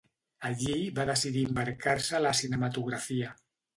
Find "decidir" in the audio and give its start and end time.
1.09-1.43